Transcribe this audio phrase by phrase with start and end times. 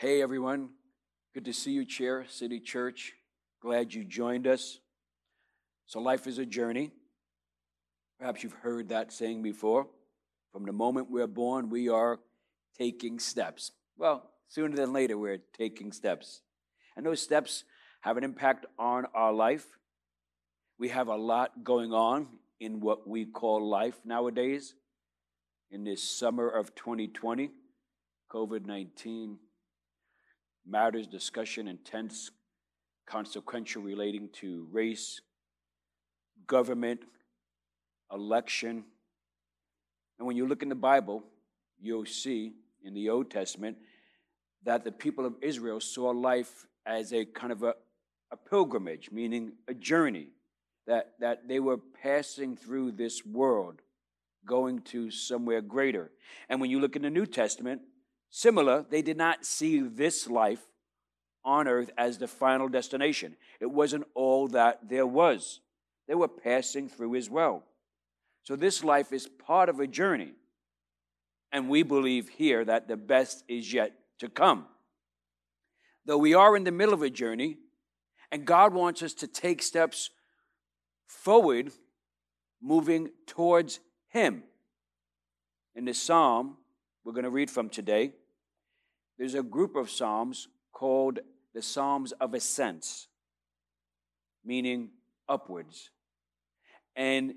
[0.00, 0.70] Hey, everyone.
[1.34, 3.12] Good to see you, Chair, City Church.
[3.60, 4.78] Glad you joined us.
[5.84, 6.92] So, life is a journey.
[8.18, 9.88] Perhaps you've heard that saying before.
[10.54, 12.18] From the moment we're born, we are
[12.78, 13.72] taking steps.
[13.98, 16.40] Well, sooner than later, we're taking steps.
[16.96, 17.64] And those steps
[18.00, 19.66] have an impact on our life.
[20.78, 22.26] We have a lot going on
[22.58, 24.72] in what we call life nowadays.
[25.70, 27.50] In this summer of 2020,
[28.32, 29.36] COVID 19
[30.70, 32.30] matters, discussion, intense,
[33.06, 35.20] consequential relating to race,
[36.46, 37.00] government,
[38.12, 38.84] election.
[40.18, 41.24] And when you look in the Bible,
[41.80, 42.52] you'll see
[42.84, 43.76] in the Old Testament
[44.64, 47.74] that the people of Israel saw life as a kind of a,
[48.30, 50.28] a pilgrimage, meaning a journey,
[50.86, 53.80] that, that they were passing through this world,
[54.44, 56.10] going to somewhere greater.
[56.48, 57.82] And when you look in the New Testament,
[58.30, 60.62] Similar, they did not see this life
[61.44, 63.36] on earth as the final destination.
[63.60, 65.60] It wasn't all that there was.
[66.06, 67.64] They were passing through as well.
[68.42, 70.32] So this life is part of a journey.
[71.52, 74.66] And we believe here that the best is yet to come.
[76.06, 77.58] Though we are in the middle of a journey,
[78.30, 80.10] and God wants us to take steps
[81.06, 81.72] forward,
[82.62, 84.44] moving towards Him.
[85.74, 86.56] In the psalm
[87.04, 88.12] we're going to read from today,
[89.20, 91.18] there's a group of Psalms called
[91.52, 93.06] the Psalms of Ascents,
[94.42, 94.92] meaning
[95.28, 95.90] upwards.
[96.96, 97.34] And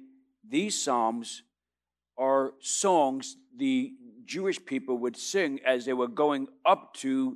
[0.48, 1.44] these Psalms
[2.18, 3.92] are songs the
[4.24, 7.36] Jewish people would sing as they were going up to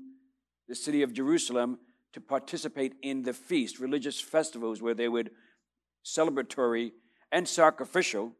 [0.69, 1.79] the city of Jerusalem
[2.13, 5.31] to participate in the feast, religious festivals where they would
[6.05, 6.93] celebratory
[7.33, 8.31] and sacrificial,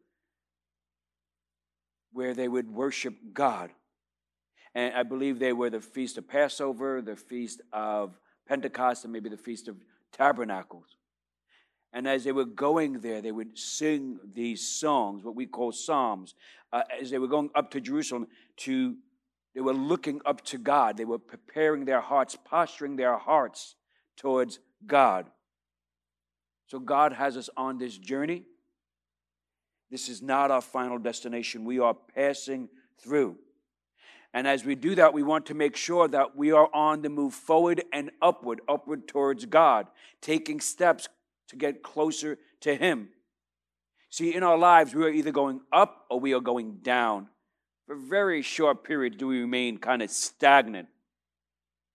[2.12, 3.72] where they would worship God.
[4.74, 9.28] And I believe they were the Feast of Passover, the Feast of Pentecost, and maybe
[9.28, 9.76] the Feast of
[10.12, 10.96] Tabernacles.
[11.92, 16.34] And as they were going there, they would sing these songs, what we call psalms.
[16.72, 18.26] Uh, as they were going up to Jerusalem,
[18.58, 18.96] to
[19.54, 20.96] they were looking up to God.
[20.96, 23.74] They were preparing their hearts, posturing their hearts
[24.16, 25.26] towards God.
[26.66, 28.44] So God has us on this journey.
[29.90, 31.64] This is not our final destination.
[31.64, 32.68] We are passing
[33.02, 33.38] through.
[34.38, 37.08] And as we do that, we want to make sure that we are on the
[37.08, 39.88] move forward and upward, upward towards God,
[40.20, 41.08] taking steps
[41.48, 43.08] to get closer to Him.
[44.10, 47.26] See, in our lives, we are either going up or we are going down.
[47.88, 50.86] For a very short periods, do we remain kind of stagnant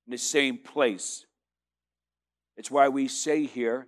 [0.05, 1.25] in the same place.
[2.57, 3.87] It's why we say here,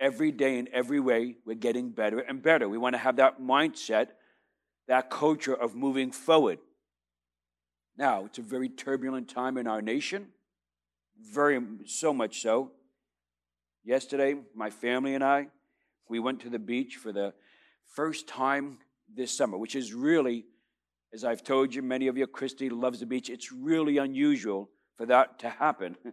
[0.00, 2.70] every day in every way, we're getting better and better.
[2.70, 4.12] We want to have that mindset,
[4.88, 6.58] that culture of moving forward.
[7.96, 10.28] Now, it's a very turbulent time in our nation,
[11.20, 12.72] very so much so.
[13.84, 15.48] Yesterday, my family and I,
[16.08, 17.32] we went to the beach for the
[17.94, 18.78] first time
[19.14, 20.44] this summer, which is really,
[21.12, 23.30] as I've told you, many of you, Christy loves the beach.
[23.30, 25.96] It's really unusual for that to happen.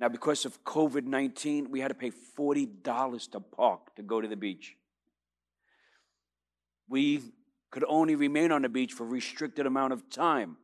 [0.00, 4.28] Now, because of COVID 19, we had to pay $40 to park to go to
[4.28, 4.76] the beach.
[6.88, 7.20] We
[7.70, 10.56] could only remain on the beach for a restricted amount of time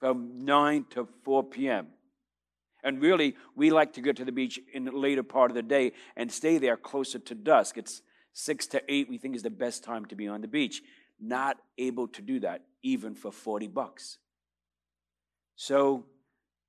[0.00, 1.88] from 9 to 4 p.m.
[2.84, 5.62] And really, we like to go to the beach in the later part of the
[5.62, 7.76] day and stay there closer to dusk.
[7.76, 8.02] It's
[8.34, 10.82] 6 to 8, we think is the best time to be on the beach.
[11.20, 14.18] Not able to do that, even for 40 bucks.
[15.56, 16.06] So,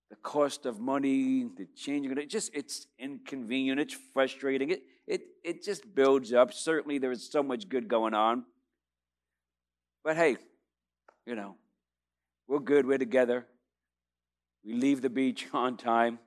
[0.10, 4.72] the cost of money, the changing it just it's inconvenient, it's frustrating.
[4.72, 6.52] It it it just builds up.
[6.52, 8.46] Certainly there is so much good going on.
[10.04, 10.38] But hey,
[11.26, 11.56] you know,
[12.48, 13.46] we're good, we're together.
[14.64, 16.20] We leave the beach on time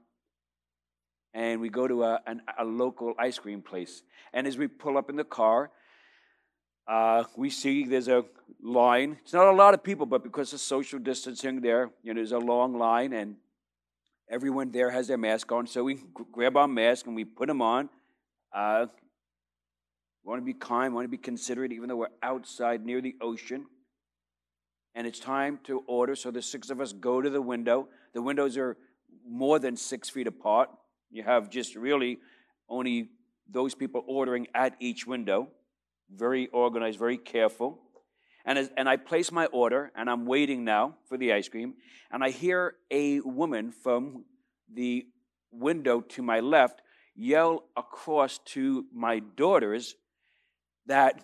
[1.34, 4.02] and we go to a, an, a local ice cream place.
[4.32, 5.70] And as we pull up in the car,
[6.86, 8.24] uh, we see there's a
[8.62, 9.18] line.
[9.22, 12.32] It's not a lot of people, but because of social distancing there, you know, there's
[12.32, 13.36] a long line and
[14.30, 15.66] everyone there has their mask on.
[15.66, 16.00] So we
[16.32, 17.88] grab our mask and we put them on.
[18.54, 18.86] Uh,
[20.24, 23.66] want to be kind, want to be considerate, even though we're outside near the ocean.
[24.94, 26.14] And it's time to order.
[26.14, 27.88] So the six of us go to the window.
[28.14, 28.76] The windows are
[29.26, 30.68] more than six feet apart.
[31.10, 32.18] You have just really
[32.68, 33.08] only
[33.50, 35.48] those people ordering at each window.
[36.10, 37.78] Very organized, very careful.
[38.44, 41.74] And, as, and I place my order, and I'm waiting now for the ice cream.
[42.10, 44.24] And I hear a woman from
[44.72, 45.06] the
[45.50, 46.82] window to my left
[47.14, 49.94] yell across to my daughters
[50.86, 51.20] that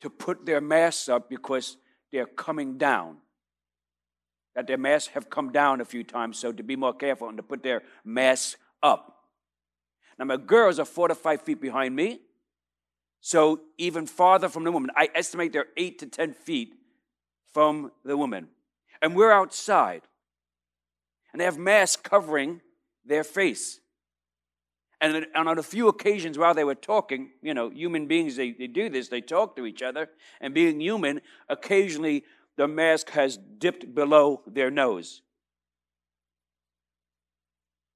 [0.00, 1.76] to put their masks up because
[2.12, 3.18] they're coming down.
[4.56, 7.36] that their masks have come down a few times, so to be more careful and
[7.36, 9.20] to put their masks up.
[10.18, 12.20] Now, my girls are four to five feet behind me,
[13.20, 14.90] so even farther from the woman.
[14.96, 16.74] I estimate they're eight to 10 feet
[17.52, 18.48] from the woman.
[19.00, 20.02] And we're outside,
[21.32, 22.60] and they have masks covering
[23.04, 23.80] their face.
[25.00, 28.66] And, on a few occasions while they were talking, you know, human beings, they, they
[28.66, 30.10] do this, they talk to each other.
[30.40, 32.24] And being human, occasionally
[32.56, 35.22] the mask has dipped below their nose.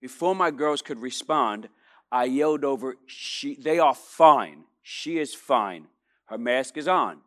[0.00, 1.68] Before my girls could respond,
[2.10, 4.64] I yelled over, she, They are fine.
[4.82, 5.86] She is fine.
[6.26, 7.18] Her mask is on.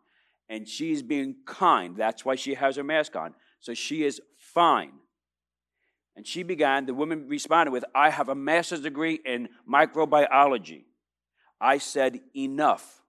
[0.49, 1.95] And she's being kind.
[1.97, 3.33] That's why she has her mask on.
[3.59, 4.93] So she is fine.
[6.17, 10.83] And she began, the woman responded with, I have a master's degree in microbiology.
[11.61, 13.01] I said, Enough.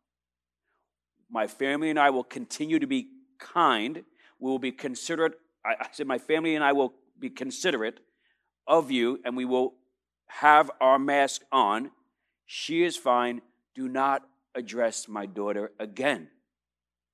[1.31, 3.08] My family and I will continue to be
[3.38, 4.05] kind
[4.38, 5.34] we will be considerate.
[5.64, 8.00] I, I said, My family and I will be considerate
[8.66, 9.75] of you, and we will
[10.26, 11.90] have our mask on.
[12.46, 13.40] She is fine.
[13.75, 14.22] Do not
[14.55, 16.28] address my daughter again.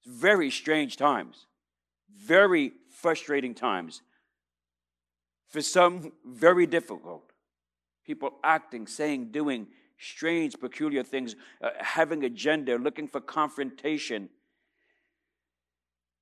[0.01, 1.47] It's very strange times,
[2.15, 4.03] very frustrating times.
[5.49, 7.33] For some, very difficult.
[8.05, 9.69] People acting, saying, doing
[9.99, 14.29] strange, peculiar things, uh, having agenda, looking for confrontation,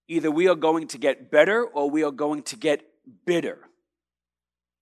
[0.08, 2.82] Either we are going to get better or we are going to get
[3.24, 3.58] bitter.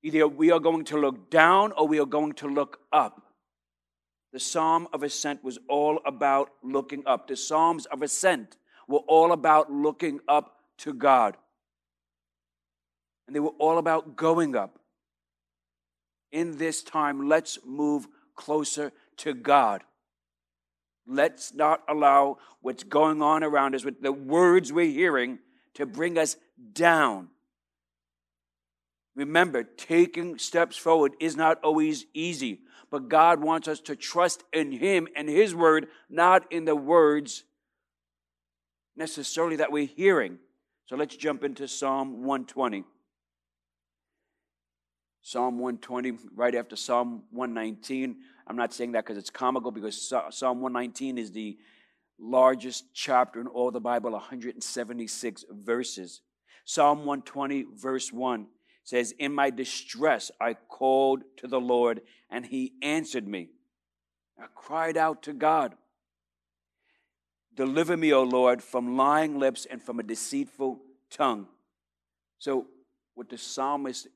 [0.03, 3.23] Either we are going to look down or we are going to look up.
[4.33, 7.29] The Psalm of Ascent was all about looking up.
[7.29, 8.57] The Psalms of Ascent
[8.89, 11.37] were all about looking up to God.
[13.31, 14.81] And they were all about going up.
[16.33, 19.85] In this time, let's move closer to God.
[21.07, 25.39] Let's not allow what's going on around us with the words we're hearing
[25.75, 26.39] to bring us
[26.73, 27.29] down.
[29.15, 34.73] Remember, taking steps forward is not always easy, but God wants us to trust in
[34.73, 37.45] Him and His word, not in the words
[38.97, 40.41] necessarily that we're hearing.
[40.87, 42.83] So let's jump into Psalm 120.
[45.23, 48.17] Psalm 120, right after Psalm 119.
[48.47, 50.01] I'm not saying that because it's comical, because
[50.31, 51.59] Psalm 119 is the
[52.19, 56.21] largest chapter in all the Bible, 176 verses.
[56.65, 58.47] Psalm 120, verse 1
[58.85, 62.01] says, In my distress I called to the Lord,
[62.31, 63.49] and he answered me.
[64.39, 65.75] I cried out to God.
[67.55, 70.81] Deliver me, O Lord, from lying lips and from a deceitful
[71.11, 71.47] tongue.
[72.39, 72.67] So,
[73.15, 74.09] what the psalmist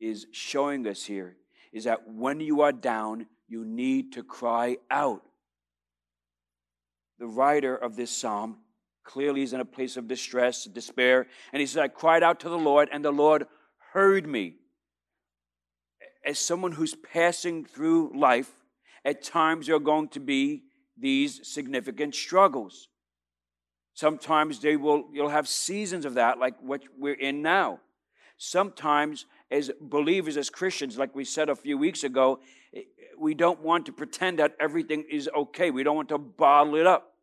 [0.00, 1.36] is showing us here
[1.72, 5.22] is that when you are down, you need to cry out.
[7.18, 8.58] The writer of this psalm
[9.04, 12.48] clearly is in a place of distress, despair, and he says, I cried out to
[12.48, 13.46] the Lord, and the Lord
[13.92, 14.54] heard me.
[16.24, 18.50] As someone who's passing through life,
[19.04, 20.62] at times there are going to be
[20.96, 22.88] these significant struggles.
[23.92, 27.80] Sometimes they will, you'll have seasons of that, like what we're in now.
[28.36, 32.40] Sometimes, as believers, as Christians, like we said a few weeks ago,
[32.74, 32.82] eh,
[33.16, 35.70] we don't want to pretend that everything is okay.
[35.70, 37.14] We don't want to bottle it up.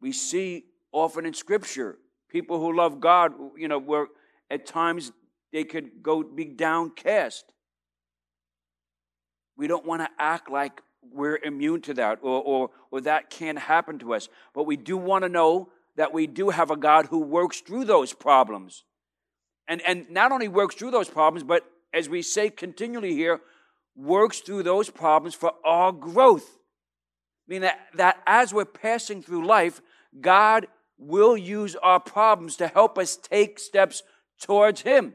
[0.00, 1.98] We see often in Scripture
[2.28, 4.08] people who love God, you know, where
[4.50, 5.12] at times
[5.52, 7.44] they could go be downcast.
[9.56, 10.82] We don't want to act like
[11.12, 14.28] we're immune to that or, or, or that can't happen to us.
[14.54, 17.84] But we do want to know that we do have a God who works through
[17.84, 18.84] those problems.
[19.68, 23.40] And, and not only works through those problems, but as we say continually here,
[23.94, 26.58] works through those problems for our growth.
[27.46, 29.80] I mean that, that as we're passing through life,
[30.20, 30.66] God
[30.98, 34.02] will use our problems to help us take steps
[34.40, 35.14] towards Him.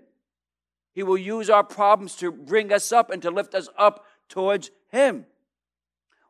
[0.93, 4.69] He will use our problems to bring us up and to lift us up towards
[4.91, 5.25] Him.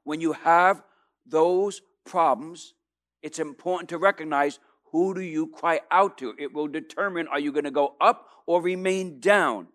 [0.04, 0.82] When you have
[1.26, 2.74] those problems,
[3.22, 4.60] it's important to recognize
[4.94, 6.34] who do you cry out to.
[6.40, 9.68] It will determine are you going to go up or remain down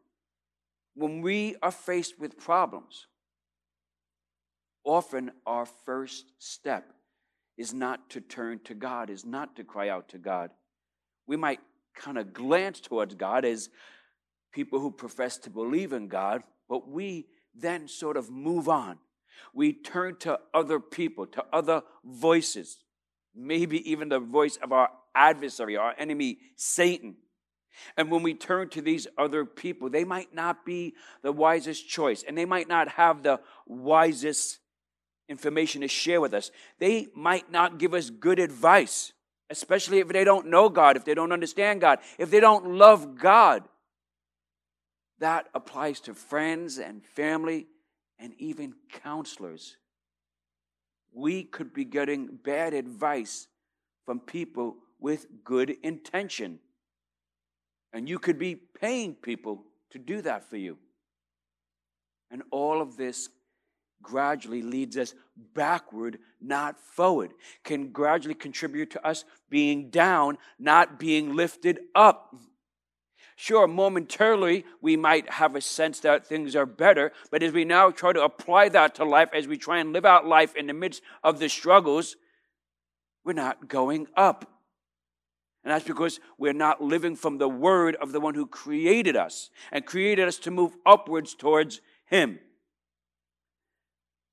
[0.99, 3.07] when we are faced with problems,
[4.85, 6.93] often our first step
[7.57, 10.51] is not to turn to God, is not to cry out to God.
[11.27, 11.61] We might
[11.95, 13.71] kind of glance towards God as
[14.53, 18.99] people who profess to believe in God, but we then sort of move on.
[19.55, 22.79] We turn to other people, to other voices,
[23.37, 24.88] maybe even the voice of our
[25.19, 27.17] adversary, our enemy, Satan.
[27.97, 32.25] And when we turn to these other people, they might not be the wisest choice
[32.27, 34.61] and they might not have the wisest
[35.29, 36.51] information to share with us.
[36.79, 39.13] They might not give us good advice.
[39.51, 43.19] especially if they don't know God, if they don't understand God, if they don't love
[43.19, 43.65] God.
[45.21, 47.67] That applies to friends and family
[48.19, 49.77] and even counselors.
[51.13, 53.49] We could be getting bad advice
[54.05, 56.59] from people with good intention.
[57.93, 60.79] And you could be paying people to do that for you.
[62.31, 63.29] And all of this
[64.03, 65.15] gradually leads us
[65.55, 67.33] backward, not forward,
[67.65, 72.35] can gradually contribute to us being down, not being lifted up.
[73.37, 77.91] Sure, momentarily we might have a sense that things are better, but as we now
[77.91, 80.73] try to apply that to life, as we try and live out life in the
[80.73, 82.17] midst of the struggles,
[83.25, 84.58] we're not going up.
[85.69, 89.51] And that's because we're not living from the word of the one who created us
[89.71, 92.39] and created us to move upwards towards Him.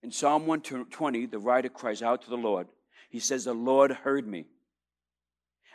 [0.01, 2.67] In Psalm 120, the writer cries out to the Lord.
[3.09, 4.45] He says, The Lord heard me.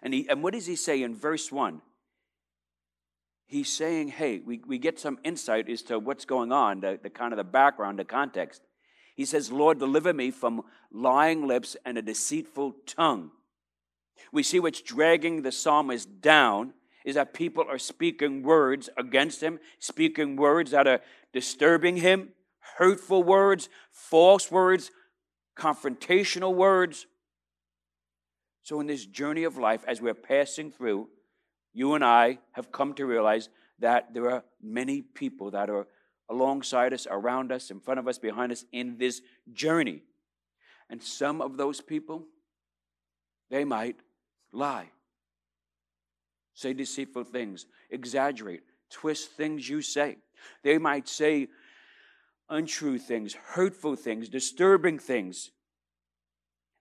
[0.03, 1.83] And, he, and what does he say in verse 1?
[3.45, 7.11] He's saying, Hey, we, we get some insight as to what's going on, the, the
[7.11, 8.63] kind of the background, the context.
[9.15, 13.33] He says, Lord, deliver me from lying lips and a deceitful tongue.
[14.33, 16.75] We see what's dragging the psalmist down
[17.05, 21.01] is that people are speaking words against him, speaking words that are
[21.33, 22.31] disturbing him,
[22.77, 24.91] hurtful words, false words,
[25.57, 27.07] confrontational words.
[28.63, 31.09] So, in this journey of life, as we're passing through,
[31.73, 33.49] you and I have come to realize
[33.79, 35.87] that there are many people that are
[36.29, 39.23] alongside us, around us, in front of us, behind us in this
[39.53, 40.03] journey.
[40.89, 42.27] And some of those people,
[43.51, 43.97] they might
[44.53, 44.91] lie,
[46.55, 50.19] say deceitful things, exaggerate, twist things you say.
[50.63, 51.49] They might say
[52.49, 55.51] untrue things, hurtful things, disturbing things.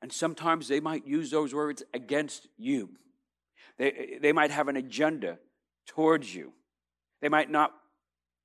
[0.01, 2.89] And sometimes they might use those words against you.
[3.77, 5.37] They, they might have an agenda
[5.85, 6.53] towards you.
[7.21, 7.73] They might not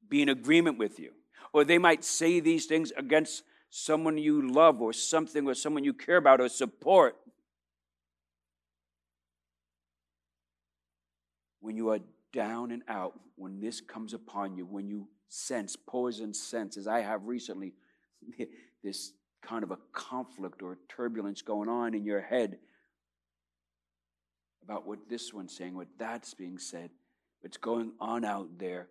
[0.08, 1.12] be in agreement with you.
[1.52, 5.94] Or they might say these things against someone you love or something or someone you
[5.94, 7.16] care about or support.
[11.64, 12.00] When you are
[12.34, 17.00] down and out, when this comes upon you, when you sense, poison sense, as I
[17.00, 17.72] have recently,
[18.84, 22.58] this kind of a conflict or turbulence going on in your head
[24.62, 26.90] about what this one's saying, what that's being said,
[27.40, 28.88] what's going on out there.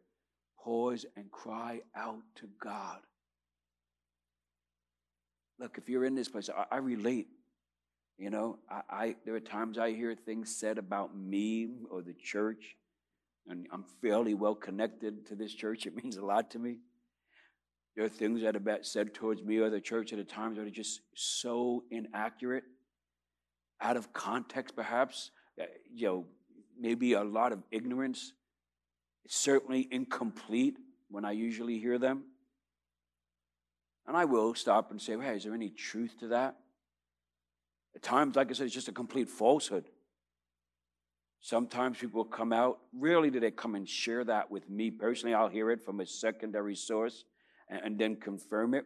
[0.57, 3.01] Pause and cry out to God.
[5.59, 7.27] Look, if you're in this place, I, I relate.
[8.23, 12.13] You know, I, I there are times I hear things said about me or the
[12.13, 12.77] church
[13.49, 15.85] and I'm fairly well connected to this church.
[15.87, 16.77] It means a lot to me.
[17.97, 20.65] There are things that have been said towards me or the church at times that
[20.65, 22.63] are just so inaccurate,
[23.81, 25.31] out of context, perhaps.
[25.93, 26.25] You know,
[26.79, 28.31] maybe a lot of ignorance.
[29.25, 30.77] It's certainly incomplete
[31.09, 32.23] when I usually hear them.
[34.07, 36.55] And I will stop and say, hey, is there any truth to that?
[37.95, 39.85] At times, like I said, it's just a complete falsehood.
[41.41, 42.79] Sometimes people come out.
[42.93, 45.35] Rarely do they come and share that with me personally.
[45.35, 47.25] I'll hear it from a secondary source
[47.69, 48.85] and, and then confirm it.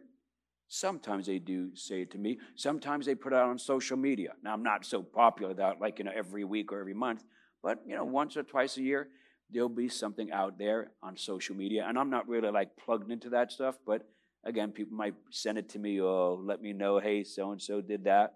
[0.66, 2.38] Sometimes they do say it to me.
[2.56, 4.32] Sometimes they put it out on social media.
[4.42, 7.24] Now I'm not so popular that like you know every week or every month,
[7.62, 9.08] but you know once or twice a year
[9.50, 13.30] there'll be something out there on social media, and I'm not really like plugged into
[13.30, 13.76] that stuff.
[13.86, 14.02] But
[14.44, 17.80] again, people might send it to me or let me know, hey, so and so
[17.80, 18.34] did that.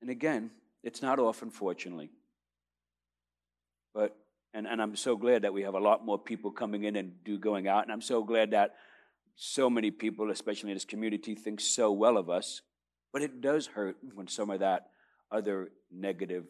[0.00, 0.50] And again,
[0.82, 2.10] it's not often, fortunately.
[3.94, 4.16] But,
[4.54, 7.12] and, and I'm so glad that we have a lot more people coming in and
[7.24, 7.84] do going out.
[7.84, 8.74] And I'm so glad that
[9.36, 12.62] so many people, especially in this community, think so well of us.
[13.12, 14.90] But it does hurt when some of that
[15.30, 16.44] other negative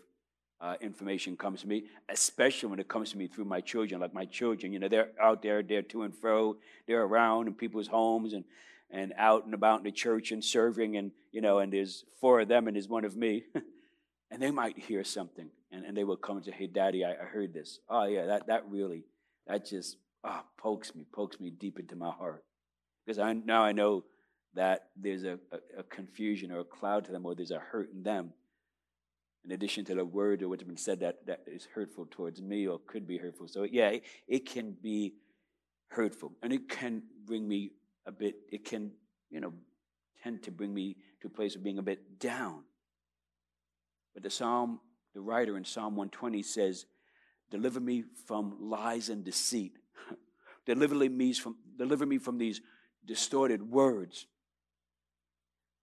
[0.60, 4.00] uh, information comes to me, especially when it comes to me through my children.
[4.00, 7.54] Like my children, you know, they're out there, they're to and fro, they're around in
[7.54, 8.44] people's homes and,
[8.90, 10.96] and out and about in the church and serving.
[10.96, 13.44] And, you know, and there's four of them and there's one of me.
[14.30, 17.12] and they might hear something and, and they will come and say, Hey, Daddy, I,
[17.12, 17.78] I heard this.
[17.88, 19.04] Oh, yeah, that, that really,
[19.46, 22.44] that just oh, pokes me, pokes me deep into my heart.
[23.04, 24.04] Because I, now I know
[24.54, 27.92] that there's a, a, a, confusion or a cloud to them or there's a hurt
[27.92, 28.32] in them.
[29.44, 32.66] In addition to the word or what's been said that, that is hurtful towards me
[32.66, 33.48] or could be hurtful.
[33.48, 35.14] So, yeah, it, it can be
[35.88, 37.72] hurtful and it can bring me
[38.10, 38.90] a bit, it can,
[39.30, 39.52] you know,
[40.22, 42.64] tend to bring me to a place of being a bit down.
[44.12, 44.80] But the psalm,
[45.14, 46.86] the writer in Psalm 120 says,
[47.50, 49.72] Deliver me from lies and deceit.
[50.66, 52.60] deliver, me from, deliver me from these
[53.04, 54.26] distorted words.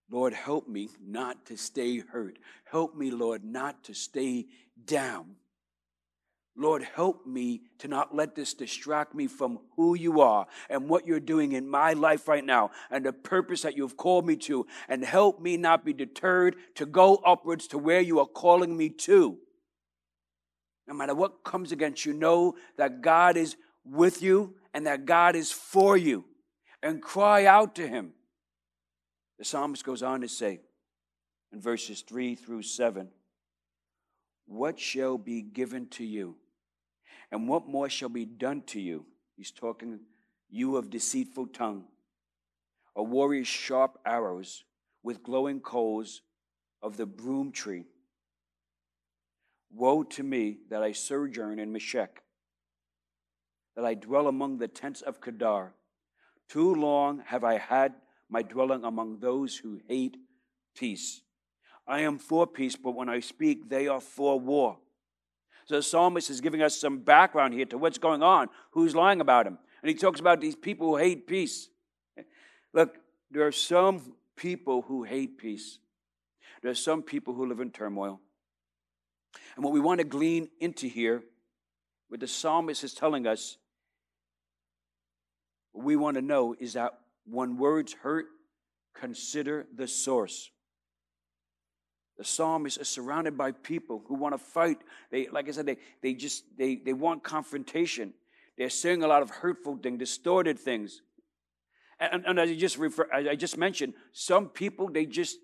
[0.09, 2.39] Lord, help me not to stay hurt.
[2.63, 4.45] Help me, Lord, not to stay
[4.85, 5.35] down.
[6.59, 11.05] Lord, help me to not let this distract me from who you are and what
[11.05, 14.65] you're doing in my life right now and the purpose that you've called me to.
[14.89, 18.89] And help me not be deterred to go upwards to where you are calling me
[18.89, 19.37] to.
[20.87, 25.35] No matter what comes against you, know that God is with you and that God
[25.35, 26.25] is for you.
[26.81, 28.13] And cry out to Him.
[29.37, 30.61] The psalmist goes on to say
[31.51, 33.09] in verses 3 through 7
[34.47, 36.35] What shall be given to you?
[37.31, 39.05] And what more shall be done to you?
[39.35, 39.99] He's talking,
[40.49, 41.85] you of deceitful tongue,
[42.95, 44.63] a warrior's sharp arrows
[45.03, 46.21] with glowing coals
[46.81, 47.85] of the broom tree.
[49.71, 52.23] Woe to me that I sojourn in Meshech,
[53.75, 55.73] that I dwell among the tents of Kedar.
[56.49, 57.93] Too long have I had
[58.29, 60.17] my dwelling among those who hate
[60.75, 61.21] peace.
[61.85, 64.79] I am for peace, but when I speak, they are for war.
[65.67, 69.19] So the psalmist is giving us some background here to what's going on, who's lying
[69.19, 69.57] about him.
[69.81, 71.69] And he talks about these people who hate peace.
[72.73, 72.97] Look,
[73.29, 75.79] there are some people who hate peace.
[76.61, 78.21] There are some people who live in turmoil.
[79.55, 81.23] And what we want to glean into here,
[82.07, 83.57] what the psalmist is telling us,
[85.73, 86.93] what we want to know is that
[87.25, 88.27] when words hurt,
[88.93, 90.49] consider the source.
[92.17, 94.79] The psalmist is surrounded by people who want to fight.
[95.11, 98.13] They, like I said, they, they just they, they want confrontation.
[98.57, 101.01] They're saying a lot of hurtful things, distorted things.
[101.99, 105.37] And, and as I just refer, I just mentioned, some people they just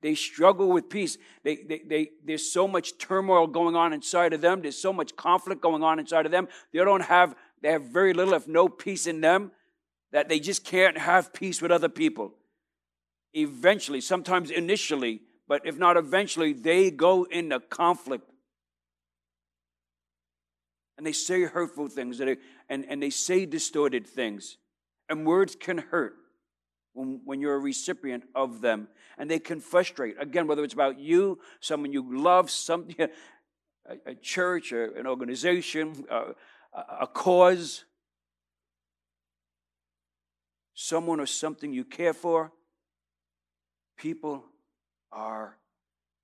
[0.00, 1.16] they struggle with peace.
[1.44, 4.60] They, they, they, there's so much turmoil going on inside of them.
[4.60, 6.48] There's so much conflict going on inside of them.
[6.72, 9.52] They don't have they have very little, if no peace in them,
[10.10, 12.34] that they just can't have peace with other people.
[13.34, 18.26] Eventually, sometimes initially, but if not eventually, they go into conflict.
[20.96, 22.38] And they say hurtful things and,
[22.70, 24.56] and they say distorted things.
[25.10, 26.14] And words can hurt
[26.94, 28.88] when, when you're a recipient of them.
[29.18, 30.14] And they can frustrate.
[30.18, 33.08] Again, whether it's about you, someone you love, some, a,
[34.06, 36.32] a church, an organization, a,
[37.02, 37.84] a cause,
[40.72, 42.52] someone or something you care for.
[43.98, 44.46] People
[45.12, 45.56] are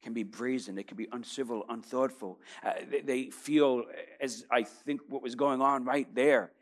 [0.03, 2.39] can be brazen, they can be uncivil, unthoughtful.
[2.65, 3.83] Uh, they, they, feel,
[4.21, 6.53] as I think what was going on right there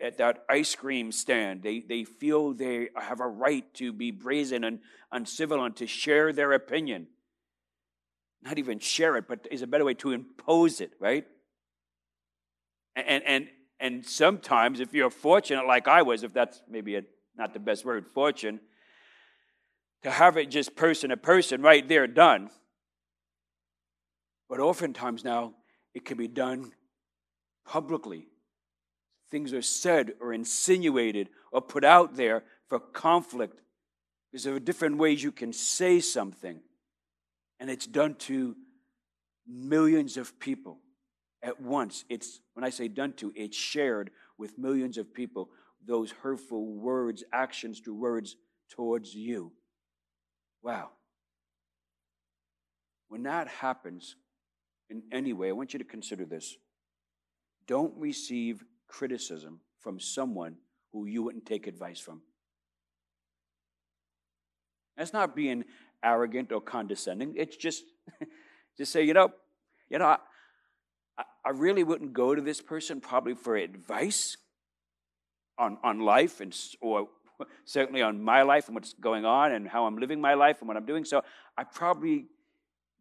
[0.00, 4.64] at that ice cream stand, they, they feel they have a right to be brazen
[4.64, 4.78] and
[5.10, 7.08] uncivil and to share their opinion.
[8.42, 11.26] Not even share it, but is a better way to impose it, right?
[12.94, 13.48] And, and,
[13.80, 17.02] and sometimes, if you're fortunate like I was, if that's maybe a,
[17.36, 18.60] not the best word, fortune,
[20.02, 22.50] to have it just person to person right there done.
[24.48, 25.54] But oftentimes now,
[25.94, 26.72] it can be done
[27.66, 28.28] publicly.
[29.30, 33.60] Things are said or insinuated or put out there for conflict.
[34.30, 36.60] Because there are different ways you can say something.
[37.58, 38.54] And it's done to
[39.46, 40.78] millions of people
[41.42, 42.04] at once.
[42.08, 45.48] It's, when I say done to, it's shared with millions of people,
[45.84, 48.36] those hurtful words, actions through words
[48.70, 49.52] towards you.
[50.66, 50.88] Wow.
[53.06, 54.16] When that happens
[54.90, 56.56] in any way, I want you to consider this.
[57.68, 60.56] Don't receive criticism from someone
[60.92, 62.20] who you wouldn't take advice from.
[64.96, 65.62] That's not being
[66.02, 67.34] arrogant or condescending.
[67.36, 67.84] It's just,
[68.76, 69.28] just say, you know,
[69.88, 70.16] you know,
[71.16, 74.36] I, I really wouldn't go to this person probably for advice
[75.58, 77.06] on, on life and or
[77.64, 80.68] certainly on my life and what's going on and how I'm living my life and
[80.68, 81.04] what I'm doing.
[81.04, 81.22] So
[81.56, 82.26] I probably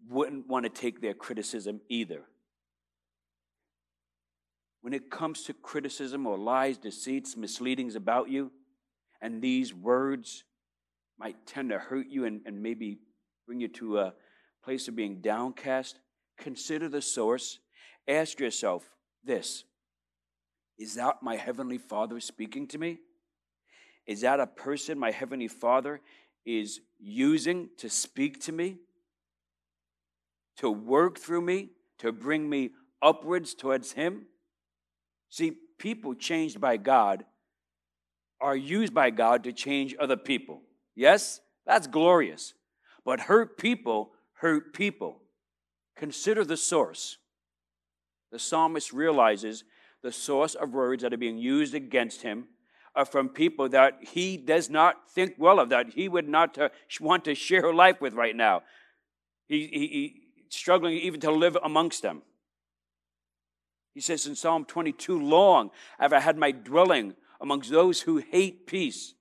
[0.09, 2.23] wouldn't want to take their criticism either.
[4.81, 8.51] When it comes to criticism or lies, deceits, misleadings about you,
[9.21, 10.43] and these words
[11.17, 12.99] might tend to hurt you and, and maybe
[13.47, 14.13] bring you to a
[14.63, 15.99] place of being downcast,
[16.37, 17.59] consider the source.
[18.07, 18.87] Ask yourself
[19.23, 19.63] this
[20.77, 22.99] Is that my Heavenly Father speaking to me?
[24.05, 26.01] Is that a person my Heavenly Father
[26.45, 28.77] is using to speak to me,
[30.57, 34.27] to work through me, to bring me upwards towards Him?
[35.29, 37.25] See, people changed by God
[38.41, 40.61] are used by God to change other people.
[40.95, 42.53] Yes, that's glorious.
[43.03, 45.21] But hurt people hurt people.
[45.95, 47.17] Consider the source.
[48.31, 49.63] The psalmist realizes
[50.03, 52.45] the source of words that are being used against him
[53.03, 56.69] from people that he does not think well of, that he would not uh,
[57.01, 58.61] want to share life with right now.
[59.47, 62.21] He, he, he struggling even to live amongst them.
[63.93, 68.67] He says in Psalm 22, Long have I had my dwelling amongst those who hate
[68.67, 69.13] peace.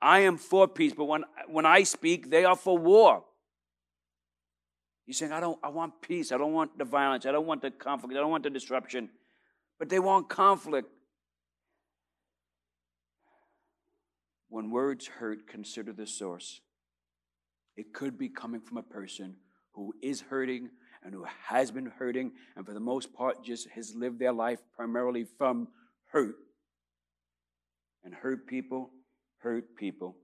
[0.00, 3.24] I am for peace, but when, when I speak, they are for war.
[5.06, 6.32] He's saying, I don't I want peace.
[6.32, 7.26] I don't want the violence.
[7.26, 8.16] I don't want the conflict.
[8.16, 9.08] I don't want the disruption.
[9.78, 10.88] But they want conflict.
[14.48, 16.60] When words hurt, consider the source.
[17.76, 19.36] It could be coming from a person
[19.72, 20.70] who is hurting
[21.02, 24.60] and who has been hurting, and for the most part, just has lived their life
[24.74, 25.68] primarily from
[26.10, 26.36] hurt.
[28.02, 28.90] And hurt people
[29.46, 30.16] hurt people.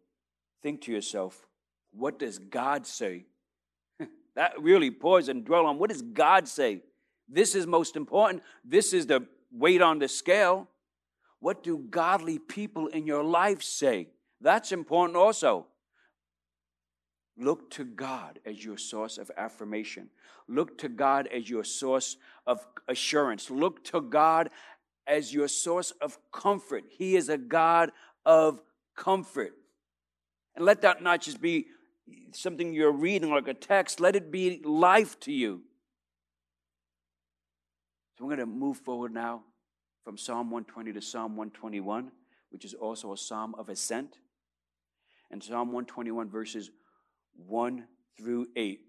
[0.62, 1.46] Think to yourself,
[1.92, 3.26] what does God say?
[4.34, 6.80] that really pause and dwell on what does God say?
[7.28, 8.42] This is most important.
[8.64, 10.68] This is the weight on the scale.
[11.42, 14.06] What do godly people in your life say?
[14.40, 15.66] That's important also.
[17.36, 20.10] Look to God as your source of affirmation.
[20.46, 23.50] Look to God as your source of assurance.
[23.50, 24.50] Look to God
[25.08, 26.84] as your source of comfort.
[26.88, 27.90] He is a God
[28.24, 28.62] of
[28.96, 29.54] comfort.
[30.54, 31.66] And let that not just be
[32.30, 35.62] something you're reading like a text, let it be life to you.
[38.16, 39.42] So we're going to move forward now
[40.04, 42.10] from Psalm 120 to Psalm 121,
[42.50, 44.18] which is also a psalm of ascent.
[45.30, 46.70] And Psalm 121, verses
[47.36, 47.84] 1
[48.18, 48.80] through 8.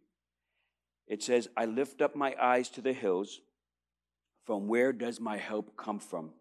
[1.08, 3.40] It says, I lift up my eyes to the hills.
[4.46, 6.32] From where does my help come from?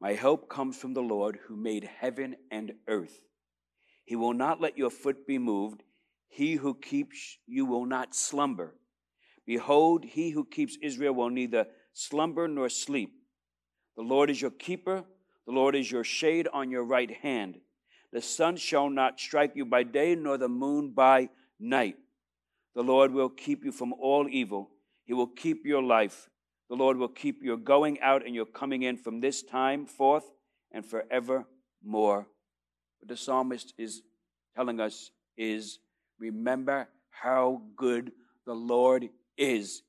[0.00, 3.22] My help comes from the Lord who made heaven and earth.
[4.04, 5.84] He will not let your foot be moved.
[6.28, 8.74] He who keeps you will not slumber.
[9.46, 13.12] Behold, he who keeps Israel will neither slumber nor sleep.
[13.96, 15.04] The Lord is your keeper.
[15.46, 17.58] The Lord is your shade on your right hand.
[18.12, 21.96] The sun shall not strike you by day, nor the moon by night.
[22.74, 24.70] The Lord will keep you from all evil.
[25.04, 26.28] He will keep your life.
[26.68, 30.24] The Lord will keep your going out and your coming in from this time forth
[30.70, 31.46] and forevermore.
[31.82, 34.02] What the psalmist is
[34.56, 35.78] telling us is
[36.18, 38.12] remember how good
[38.46, 39.82] the Lord is.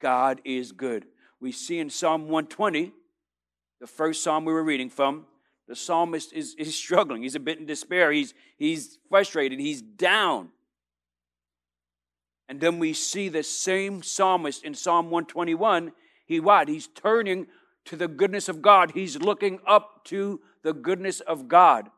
[0.00, 1.06] God is good.
[1.40, 2.92] We see in Psalm 120,
[3.80, 5.26] the first psalm we were reading from,
[5.68, 7.22] the psalmist is, is struggling.
[7.22, 8.10] He's a bit in despair.
[8.10, 9.60] He's, he's frustrated.
[9.60, 10.48] He's down.
[12.48, 15.92] And then we see the same psalmist in Psalm 121.
[16.24, 16.68] He what?
[16.68, 17.46] He's turning
[17.84, 18.92] to the goodness of God.
[18.92, 21.90] He's looking up to the goodness of God.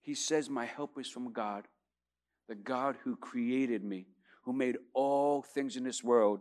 [0.00, 1.68] He says, My help is from God,
[2.48, 4.06] the God who created me,
[4.44, 6.40] who made all things in this world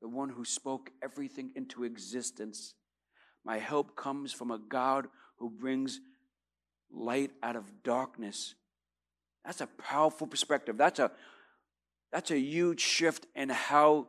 [0.00, 2.74] the one who spoke everything into existence.
[3.44, 6.00] My help comes from a God who brings
[6.90, 8.54] light out of darkness.
[9.44, 10.76] That's a powerful perspective.
[10.76, 11.10] That's a
[12.12, 14.08] that's a huge shift in how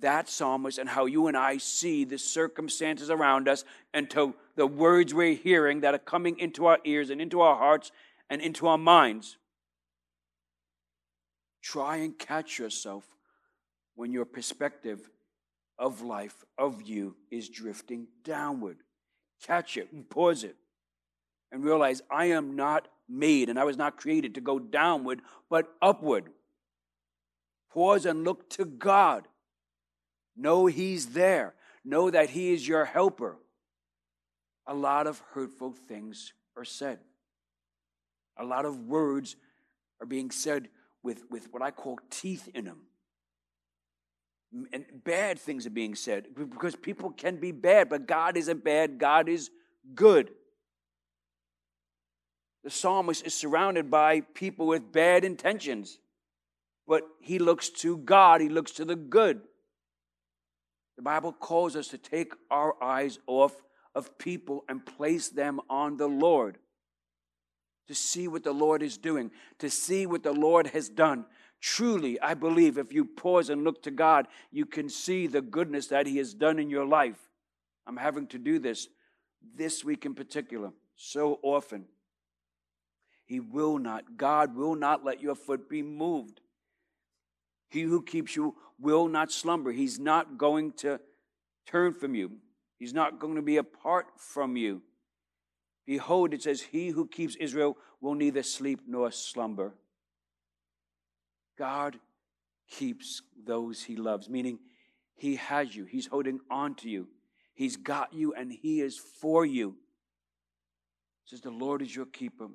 [0.00, 4.66] that psalmist and how you and I see the circumstances around us and to the
[4.66, 7.92] words we're hearing that are coming into our ears and into our hearts
[8.28, 9.36] and into our minds.
[11.62, 13.04] Try and catch yourself
[13.94, 15.10] when your perspective
[15.78, 18.78] of life, of you, is drifting downward.
[19.42, 20.56] Catch it and pause it
[21.52, 25.72] and realize I am not made and I was not created to go downward, but
[25.82, 26.30] upward.
[27.72, 29.26] Pause and look to God.
[30.36, 31.54] Know He's there.
[31.84, 33.36] Know that He is your helper.
[34.66, 36.98] A lot of hurtful things are said.
[38.36, 39.36] A lot of words
[40.00, 40.68] are being said
[41.02, 42.80] with, with what I call teeth in them
[44.72, 48.98] and bad things are being said because people can be bad, but God isn't bad,
[48.98, 49.50] God is
[49.94, 50.30] good.
[52.62, 55.98] The psalmist is surrounded by people with bad intentions,
[56.86, 59.42] but he looks to God, he looks to the good.
[60.96, 63.54] The Bible calls us to take our eyes off
[63.94, 66.58] of people and place them on the Lord.
[67.88, 71.26] To see what the Lord is doing, to see what the Lord has done,
[71.64, 75.86] Truly, I believe if you pause and look to God, you can see the goodness
[75.86, 77.16] that He has done in your life.
[77.86, 78.86] I'm having to do this
[79.56, 81.86] this week in particular, so often.
[83.24, 86.42] He will not, God will not let your foot be moved.
[87.70, 89.72] He who keeps you will not slumber.
[89.72, 91.00] He's not going to
[91.66, 92.32] turn from you,
[92.78, 94.82] He's not going to be apart from you.
[95.86, 99.72] Behold, it says, He who keeps Israel will neither sleep nor slumber.
[101.58, 101.98] God
[102.68, 104.58] keeps those he loves, meaning
[105.16, 107.08] he has you, he's holding on to you.
[107.54, 109.70] He's got you and He is for you.
[111.24, 112.48] It says, The Lord is your keeper.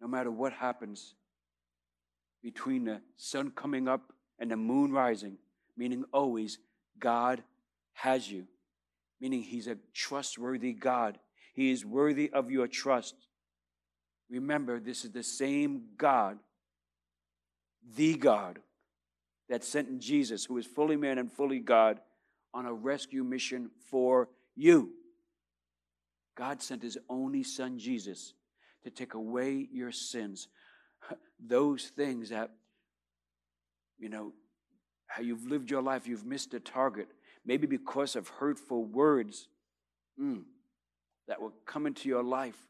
[0.00, 1.14] No matter what happens
[2.42, 5.38] between the sun coming up and the moon rising,
[5.76, 6.58] meaning always,
[7.00, 7.42] God
[7.94, 8.46] has you,
[9.20, 11.18] meaning He's a trustworthy God.
[11.54, 13.16] He is worthy of your trust.
[14.30, 16.38] Remember, this is the same God,
[17.96, 18.58] the God,
[19.48, 22.00] that sent Jesus, who is fully man and fully God,
[22.52, 24.90] on a rescue mission for you.
[26.36, 28.34] God sent his only son, Jesus,
[28.84, 30.48] to take away your sins.
[31.40, 32.50] Those things that,
[33.98, 34.32] you know,
[35.06, 37.08] how you've lived your life, you've missed a target,
[37.44, 39.48] maybe because of hurtful words
[40.20, 40.42] mm,
[41.26, 42.68] that will come into your life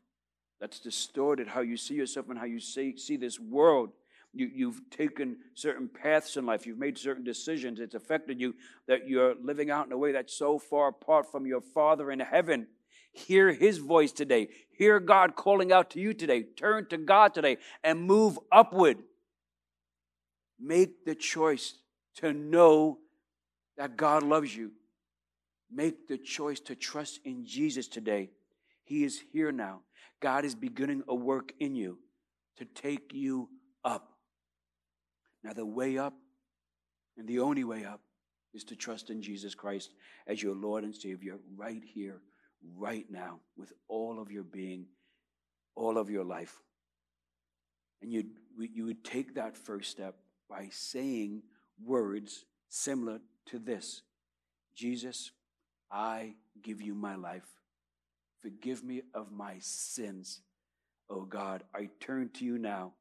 [0.60, 3.90] that's distorted how you see yourself and how you see, see this world.
[4.34, 8.54] You, you've taken certain paths in life, you've made certain decisions, it's affected you
[8.86, 12.20] that you're living out in a way that's so far apart from your Father in
[12.20, 12.66] heaven.
[13.12, 14.48] Hear His voice today.
[14.70, 16.42] Hear God calling out to you today.
[16.42, 18.98] Turn to God today and move upward.
[20.60, 21.74] Make the choice
[22.16, 22.98] to know
[23.76, 24.72] that God loves you.
[25.70, 28.30] Make the choice to trust in Jesus today.
[28.84, 29.80] He is here now.
[30.20, 31.98] God is beginning a work in you
[32.56, 33.48] to take you
[33.84, 34.08] up.
[35.44, 36.14] Now, the way up,
[37.16, 38.00] and the only way up,
[38.54, 39.90] is to trust in Jesus Christ
[40.26, 42.22] as your Lord and Savior right here,
[42.76, 44.86] right now, with all of your being,
[45.76, 46.56] all of your life.
[48.02, 48.24] And you
[48.58, 50.16] you would take that first step
[50.48, 51.42] by saying
[51.84, 54.02] words similar to this
[54.74, 55.30] Jesus,
[55.90, 57.46] I give you my life.
[58.40, 60.40] Forgive me of my sins.
[61.10, 62.92] Oh God, I turn to you now.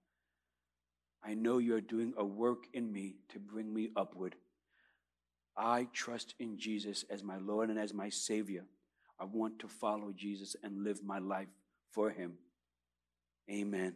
[1.24, 4.36] I know you're doing a work in me to bring me upward.
[5.56, 8.66] I trust in Jesus as my Lord and as my Savior.
[9.20, 11.48] I want to follow Jesus and live my life
[11.92, 12.34] for Him.
[13.50, 13.96] Amen.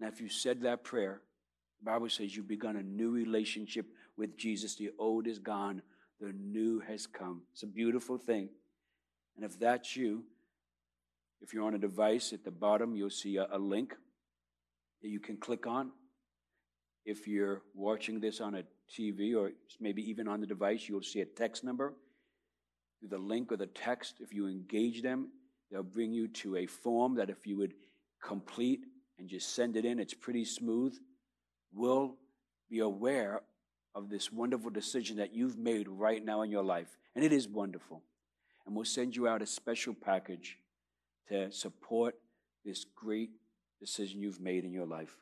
[0.00, 1.20] Now, if you said that prayer,
[1.80, 3.86] the Bible says you've begun a new relationship
[4.16, 4.74] with Jesus.
[4.74, 5.82] The old is gone,
[6.20, 7.42] the new has come.
[7.52, 8.48] It's a beautiful thing.
[9.36, 10.24] And if that's you,
[11.44, 13.94] if you're on a device at the bottom, you'll see a, a link
[15.02, 15.90] that you can click on.
[17.04, 21.20] If you're watching this on a TV or maybe even on the device, you'll see
[21.20, 21.92] a text number.
[23.02, 25.28] The link or the text, if you engage them,
[25.70, 27.74] they'll bring you to a form that if you would
[28.22, 28.86] complete
[29.18, 30.96] and just send it in, it's pretty smooth.
[31.74, 32.14] We'll
[32.70, 33.42] be aware
[33.94, 36.96] of this wonderful decision that you've made right now in your life.
[37.14, 38.02] And it is wonderful.
[38.66, 40.56] And we'll send you out a special package
[41.28, 42.16] to support
[42.64, 43.30] this great
[43.80, 45.16] decision you've made in your life.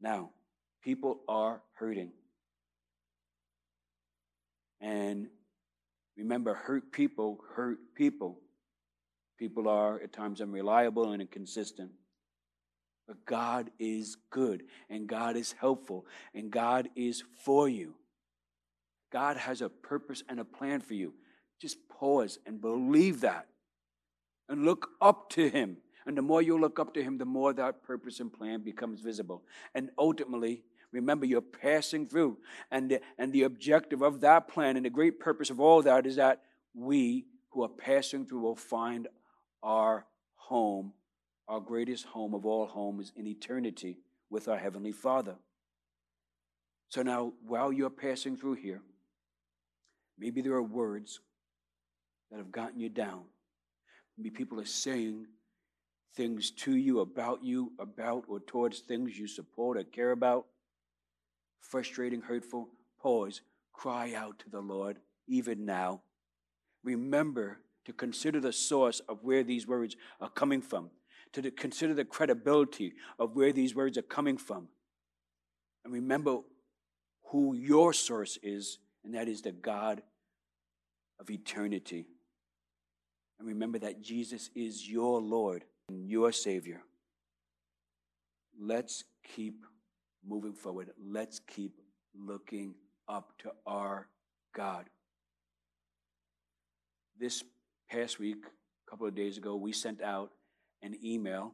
[0.00, 0.30] Now,
[0.82, 2.12] people are hurting.
[4.80, 5.28] And
[6.16, 8.38] remember, hurt people hurt people.
[9.38, 11.90] People are at times unreliable and inconsistent.
[13.06, 17.94] But God is good, and God is helpful, and God is for you.
[19.12, 21.14] God has a purpose and a plan for you.
[21.60, 23.46] Just pause and believe that
[24.48, 25.78] and look up to Him.
[26.06, 29.00] And the more you look up to Him, the more that purpose and plan becomes
[29.00, 29.42] visible.
[29.74, 32.38] And ultimately, remember, you're passing through.
[32.70, 36.06] And the, and the objective of that plan and the great purpose of all that
[36.06, 36.42] is that
[36.74, 39.08] we who are passing through will find
[39.62, 40.06] our
[40.36, 40.92] home,
[41.48, 43.98] our greatest home of all homes in eternity
[44.30, 45.36] with our Heavenly Father.
[46.88, 48.80] So now, while you're passing through here,
[50.18, 51.20] maybe there are words
[52.30, 53.22] that have gotten you down.
[54.16, 55.26] Maybe people are saying
[56.14, 60.46] things to you, about you, about or towards things you support or care about.
[61.60, 62.68] Frustrating, hurtful.
[63.00, 63.42] Pause.
[63.72, 66.00] Cry out to the Lord even now.
[66.82, 70.90] Remember to consider the source of where these words are coming from,
[71.32, 74.68] to consider the credibility of where these words are coming from.
[75.84, 76.38] And remember
[77.30, 80.02] who your source is, and that is the God
[81.20, 82.06] of eternity.
[83.38, 86.82] And remember that Jesus is your Lord and your Savior.
[88.58, 89.64] Let's keep
[90.26, 90.90] moving forward.
[90.98, 91.80] Let's keep
[92.14, 92.74] looking
[93.08, 94.08] up to our
[94.54, 94.86] God.
[97.18, 97.44] This
[97.90, 100.32] past week, a couple of days ago, we sent out
[100.82, 101.52] an email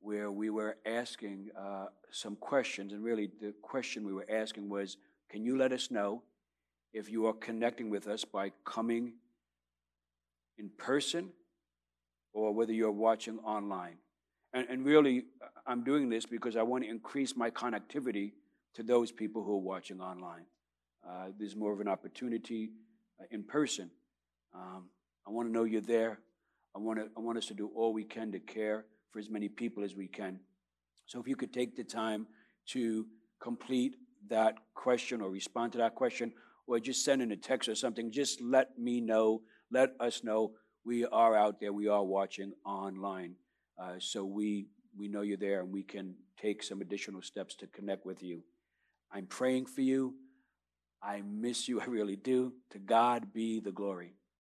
[0.00, 2.92] where we were asking uh, some questions.
[2.92, 4.96] And really, the question we were asking was
[5.28, 6.22] Can you let us know
[6.92, 9.14] if you are connecting with us by coming
[10.62, 11.30] in person
[12.32, 13.96] or whether you're watching online.
[14.54, 15.24] And, and really,
[15.66, 18.32] I'm doing this because I want to increase my connectivity
[18.74, 20.46] to those people who are watching online.
[21.08, 22.70] uh, there's more of an opportunity
[23.20, 23.90] uh, in person.
[24.54, 24.88] Um,
[25.26, 26.20] I want to know you're there.
[26.74, 29.28] I want, to, I want us to do all we can to care for as
[29.28, 30.40] many people as we can.
[31.06, 32.26] So if you could take the time
[32.68, 33.06] to
[33.40, 33.96] complete
[34.28, 36.32] that question or respond to that question,
[36.66, 40.52] or just send in a text or something, just let me know, let us know
[40.84, 43.34] we are out there, we are watching online.
[43.80, 47.66] Uh, so we, we know you're there and we can take some additional steps to
[47.66, 48.42] connect with you.
[49.10, 50.14] I'm praying for you.
[51.02, 52.52] I miss you, I really do.
[52.70, 54.14] To God be the glory.